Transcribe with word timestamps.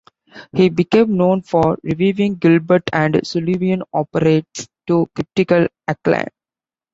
He 0.53 0.69
became 0.69 1.15
known 1.15 1.43
for 1.43 1.77
reviving 1.83 2.37
Gilbert 2.37 2.89
and 2.91 3.21
Sullivan 3.23 3.83
operettas 3.93 4.67
to 4.87 5.05
critical 5.13 5.67
acclaim. 5.87 6.25